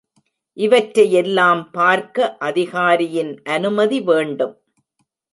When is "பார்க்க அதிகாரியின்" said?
1.71-3.41